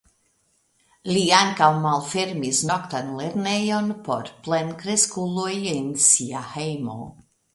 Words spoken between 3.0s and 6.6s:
lernejon" por plenkreskuloj en sia